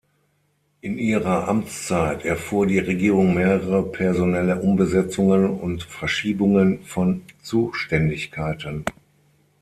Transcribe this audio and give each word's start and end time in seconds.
In 0.81 0.97
ihrer 0.97 1.47
Amtszeit 1.47 2.25
erfuhr 2.25 2.65
die 2.65 2.79
Regierung 2.79 3.35
mehrere 3.35 3.83
personelle 3.83 4.59
Umbesetzungen 4.59 5.51
und 5.59 5.83
Verschiebungen 5.83 6.81
von 6.83 7.21
Zuständigkeiten. 7.43 8.83